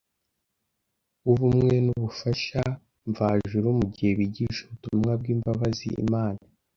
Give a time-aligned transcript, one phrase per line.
[1.25, 2.63] w’ubumwe n’Umufasha
[3.09, 6.41] Mvajuru mu gihe bigisha ubutumwa bw’imbabazi Imana